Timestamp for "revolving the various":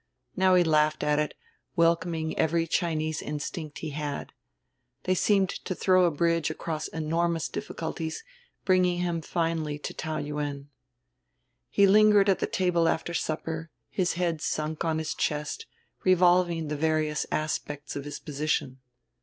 16.03-17.27